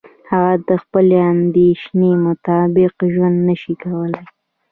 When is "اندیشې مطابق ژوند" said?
1.31-3.37